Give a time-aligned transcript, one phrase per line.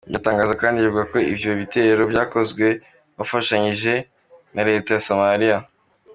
[0.09, 2.65] Iryo tangazo kandi rivuga ko "ivyo bitero vyakozwe
[3.17, 3.93] bafashanije
[4.53, 5.57] na reta ya Somalia.